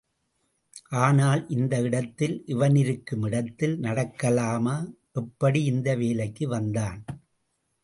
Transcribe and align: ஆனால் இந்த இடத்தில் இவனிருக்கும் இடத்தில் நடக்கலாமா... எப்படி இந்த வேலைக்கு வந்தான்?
ஆனால் 1.01 1.41
இந்த 1.47 1.81
இடத்தில் 1.81 2.33
இவனிருக்கும் 2.45 3.21
இடத்தில் 3.21 3.79
நடக்கலாமா... 3.79 4.75
எப்படி 5.15 5.63
இந்த 5.63 5.95
வேலைக்கு 5.95 6.47
வந்தான்? 6.47 6.99